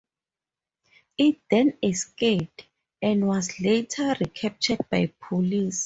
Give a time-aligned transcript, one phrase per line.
[1.19, 2.65] It then escaped,
[3.03, 5.79] and was later recaptured by police.